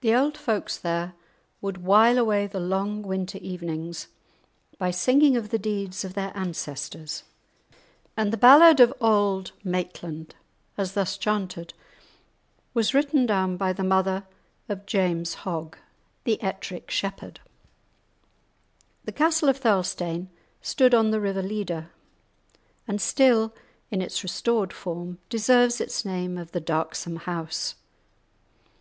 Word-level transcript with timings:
The 0.00 0.12
old 0.12 0.36
folks 0.36 0.76
there 0.76 1.14
would 1.60 1.78
while 1.84 2.18
away 2.18 2.48
the 2.48 2.58
long 2.58 3.02
winter 3.02 3.38
evenings 3.40 4.08
by 4.76 4.90
singing 4.90 5.36
of 5.36 5.50
the 5.50 5.56
deeds 5.58 6.04
of 6.04 6.14
their 6.14 6.32
ancestors, 6.36 7.22
and 8.16 8.32
the 8.32 8.36
ballad 8.36 8.80
of 8.80 8.92
Auld 9.00 9.52
Maitland, 9.62 10.34
as 10.76 10.94
thus 10.94 11.16
chanted, 11.16 11.74
was 12.74 12.92
written 12.92 13.24
down 13.24 13.56
by 13.56 13.72
the 13.72 13.84
mother 13.84 14.26
of 14.68 14.84
James 14.84 15.34
Hogg, 15.34 15.76
the 16.24 16.42
"Ettrick 16.42 16.90
Shepherd." 16.90 17.38
The 19.04 19.12
castle 19.12 19.48
of 19.48 19.58
Thirlestane 19.60 20.26
stood 20.60 20.92
on 20.92 21.12
the 21.12 21.20
river 21.20 21.42
Leader, 21.44 21.90
and 22.88 23.00
still, 23.00 23.54
in 23.92 24.02
its 24.02 24.24
restored 24.24 24.72
form, 24.72 25.20
deserves 25.30 25.80
its 25.80 26.04
name 26.04 26.36
of 26.36 26.50
"the 26.50 26.60
darksome 26.60 27.14
house." 27.14 27.76